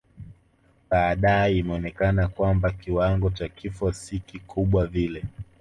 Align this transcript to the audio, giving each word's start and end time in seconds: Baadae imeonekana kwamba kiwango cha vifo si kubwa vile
Baadae 0.89 1.57
imeonekana 1.57 2.27
kwamba 2.27 2.71
kiwango 2.71 3.29
cha 3.29 3.47
vifo 3.63 3.91
si 3.91 4.19
kubwa 4.47 4.85
vile 4.87 5.23